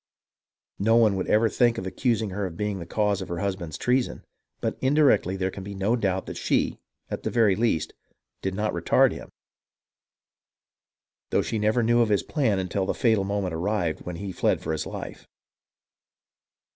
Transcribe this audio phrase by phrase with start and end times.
[0.79, 3.77] No one would ever think of accusing her of being the cause of her husband's
[3.77, 4.25] treason,
[4.59, 6.79] but indirectly there can be no doubt that she,
[7.11, 7.93] at the very least,
[8.41, 9.29] did not retard him,
[11.29, 14.59] though she never knew of his plan until the fatal moment arrived when he fled
[14.59, 15.27] for his life.